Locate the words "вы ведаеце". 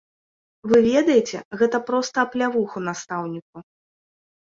0.69-1.37